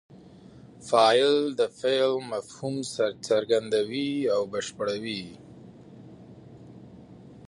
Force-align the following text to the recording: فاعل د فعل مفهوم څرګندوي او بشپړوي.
فاعل 0.87 1.35
د 1.59 1.61
فعل 1.79 2.13
مفهوم 2.33 2.75
څرګندوي 3.27 4.11
او 4.33 4.41
بشپړوي. 4.51 5.25